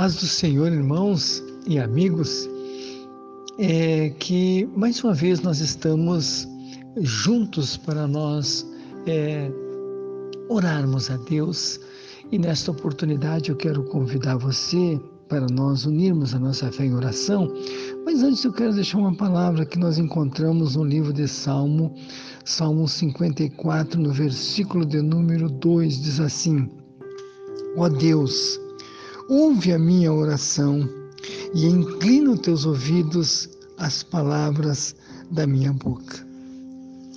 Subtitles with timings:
[0.00, 2.48] paz do Senhor, irmãos e amigos,
[3.58, 6.48] é que mais uma vez nós estamos
[7.02, 8.66] juntos para nós
[9.06, 9.52] é,
[10.48, 11.78] orarmos a Deus
[12.32, 14.98] e nesta oportunidade eu quero convidar você
[15.28, 17.52] para nós unirmos a nossa fé em oração.
[18.06, 21.94] Mas antes eu quero deixar uma palavra que nós encontramos no livro de Salmo,
[22.46, 26.70] Salmo 54, no versículo de número 2, diz assim:
[27.76, 28.58] Ó Deus,
[29.30, 30.90] ouve a minha oração
[31.54, 33.48] e inclina os teus ouvidos
[33.78, 34.96] às palavras
[35.30, 36.26] da minha boca.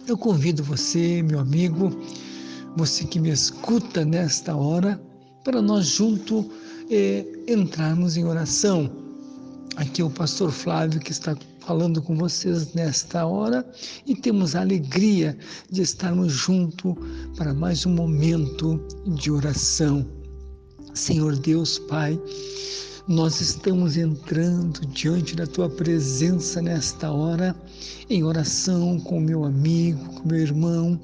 [0.07, 1.91] Eu convido você, meu amigo,
[2.77, 5.01] você que me escuta nesta hora,
[5.43, 6.45] para nós juntos
[6.91, 8.91] eh, entrarmos em oração.
[9.75, 13.65] Aqui é o pastor Flávio que está falando com vocês nesta hora
[14.05, 15.35] e temos a alegria
[15.71, 16.93] de estarmos juntos
[17.35, 18.79] para mais um momento
[19.15, 20.22] de oração.
[20.93, 22.19] Senhor Deus Pai,
[23.07, 27.55] nós estamos entrando diante da tua presença nesta hora,
[28.09, 30.99] em oração com meu amigo, com meu irmão,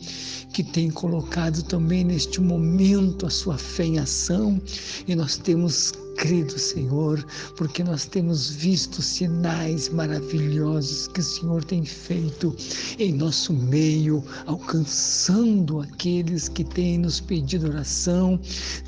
[0.53, 4.61] que tem colocado também neste momento a sua fé em ação,
[5.07, 7.25] e nós temos crido, Senhor,
[7.55, 12.53] porque nós temos visto sinais maravilhosos que o Senhor tem feito
[12.99, 18.37] em nosso meio, alcançando aqueles que têm nos pedido oração,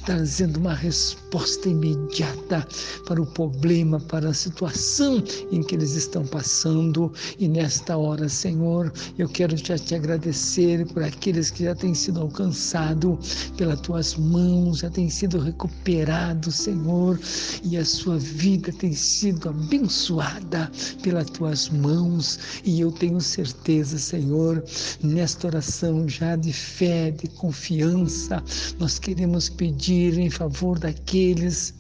[0.06, 2.68] trazendo uma resposta imediata
[3.08, 5.24] para o problema, para a situação
[5.54, 7.14] em que eles estão passando.
[7.40, 12.20] E nesta hora, Senhor, eu quero já te agradecer por aqueles que já têm sido
[12.20, 17.21] alcançados pelas tuas mãos, já têm sido recuperados, Senhor
[17.64, 22.40] e a sua vida tem sido abençoada pelas tuas mãos.
[22.64, 24.64] E eu tenho certeza, Senhor,
[25.02, 28.44] nesta oração já de fé, de confiança,
[28.80, 31.74] nós queremos pedir em favor daqueles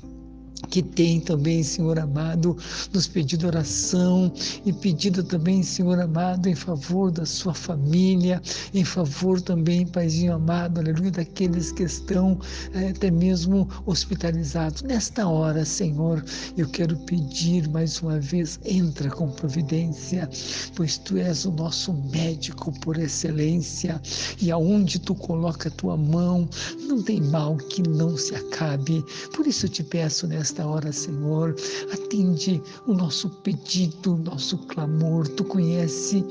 [0.72, 2.58] que tem também, Senhor amado,
[2.94, 4.32] nos pedido oração
[4.66, 8.42] e pedido também, Senhor amado, em favor da sua família,
[8.74, 12.40] em favor também, Paizinho amado, aleluia, daqueles que estão
[12.74, 14.81] é, até mesmo hospitalizados.
[14.84, 16.24] Nesta hora, Senhor,
[16.58, 20.30] eu quero pedir mais uma vez, entra com providência,
[20.74, 24.02] pois Tu és o nosso médico por excelência
[24.42, 26.48] e aonde Tu coloca a Tua mão,
[26.88, 29.04] não tem mal que não se acabe.
[29.36, 31.56] Por isso eu te peço nesta nesta hora, Senhor.
[31.92, 35.28] Atende o nosso pedido, o nosso clamor.
[35.30, 36.24] Tu conhece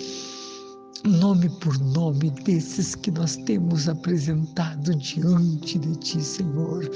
[1.04, 6.88] nome por nome desses que nós temos apresentado diante de Ti, Senhor.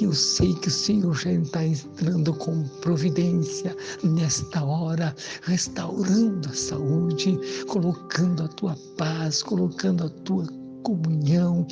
[0.00, 6.54] E eu sei que o Senhor já está entrando com providência nesta hora, restaurando a
[6.54, 10.46] saúde, colocando a Tua paz, colocando a Tua
[10.82, 11.66] comunhão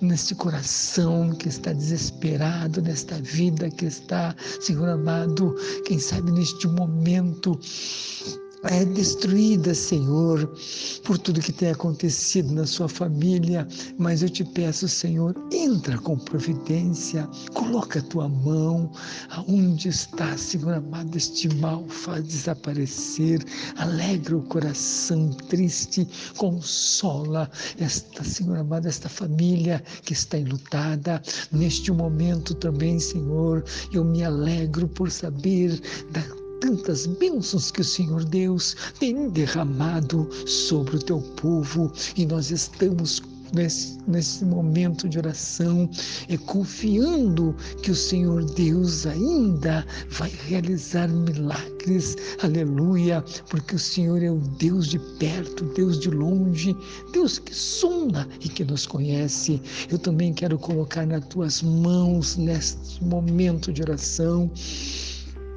[0.00, 7.58] neste coração que está desesperado, nesta vida que está, Senhor amado, quem sabe neste momento
[8.64, 10.48] é destruída, Senhor,
[11.04, 13.66] por tudo que tem acontecido na sua família,
[13.98, 18.92] mas eu te peço, Senhor, entra com providência, coloca a tua mão
[19.30, 23.44] aonde está, Senhor amado, este mal, faz desaparecer,
[23.76, 26.06] alegra o coração triste,
[26.36, 31.20] consola esta, Senhor amado, esta família que está enlutada.
[31.50, 35.80] Neste momento também, Senhor, eu me alegro por saber
[36.12, 42.52] da tantas bênçãos que o Senhor Deus tem derramado sobre o teu povo e nós
[42.52, 43.20] estamos
[43.54, 45.86] Nesse, nesse, momento de oração,
[46.26, 54.30] é confiando que o Senhor Deus ainda vai realizar milagres, aleluia, porque o Senhor é
[54.30, 56.74] o Deus de perto, Deus de longe,
[57.12, 59.60] Deus que sonda e que nos conhece.
[59.90, 64.50] Eu também quero colocar nas tuas mãos neste momento de oração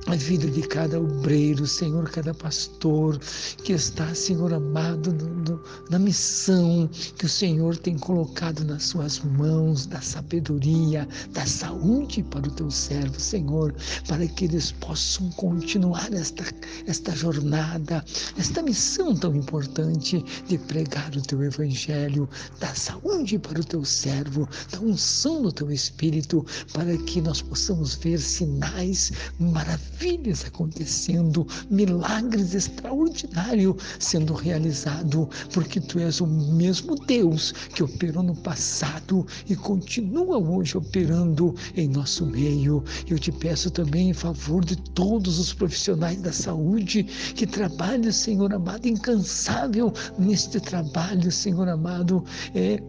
[0.08, 3.18] a vida de cada obreiro, Senhor, cada pastor
[3.64, 9.20] que está, Senhor amado, no, no, na missão que o Senhor tem colocado nas suas
[9.20, 13.74] mãos, da sabedoria, da saúde para o teu servo, Senhor,
[14.08, 16.44] para que eles possam continuar esta,
[16.86, 18.06] esta jornada,
[18.38, 22.30] esta missão tão importante de pregar o teu evangelho,
[22.60, 27.96] da saúde para o teu servo, da unção do teu espírito, para que nós possamos
[27.96, 37.54] ver sinais maravilhosos maravilhas acontecendo, milagres extraordinários sendo realizados, porque tu és o mesmo Deus
[37.74, 42.84] que operou no passado e continua hoje operando em nosso meio.
[43.08, 48.54] Eu te peço também em favor de todos os profissionais da saúde que trabalham, Senhor
[48.54, 52.82] amado, incansável neste trabalho, Senhor amado, é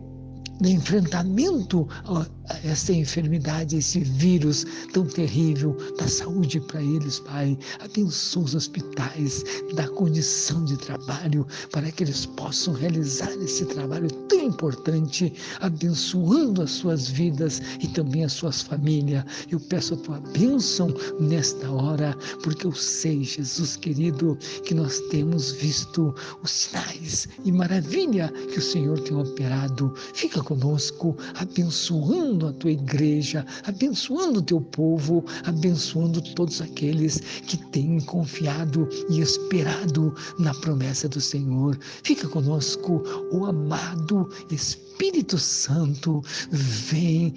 [0.61, 2.27] no enfrentamento a
[2.65, 5.77] essa enfermidade, esse vírus tão terrível.
[5.99, 7.59] Dá saúde para eles, Pai.
[7.81, 9.45] Abençoa os hospitais,
[9.75, 16.71] dá condição de trabalho para que eles possam realizar esse trabalho tão importante, abençoando as
[16.71, 19.25] suas vidas e também as suas famílias.
[19.51, 20.89] Eu peço a tua bênção
[21.19, 28.33] nesta hora, porque eu sei, Jesus querido, que nós temos visto os sinais e maravilha
[28.53, 29.93] que o Senhor tem operado.
[30.15, 38.01] Fica conosco, abençoando a tua igreja, abençoando o teu povo, abençoando todos aqueles que têm
[38.01, 41.77] confiado e esperado na promessa do Senhor.
[42.05, 43.03] Fica conosco,
[43.33, 47.35] o amado Espírito Santo, vem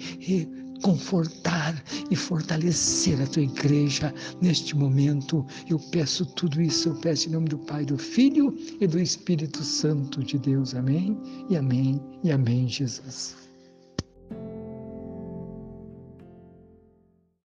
[0.82, 5.46] confortar e fortalecer a tua igreja neste momento.
[5.68, 9.62] Eu peço tudo isso, eu peço em nome do Pai, do Filho e do Espírito
[9.62, 10.74] Santo de Deus.
[10.74, 11.18] Amém
[11.48, 13.49] e amém e amém, Jesus.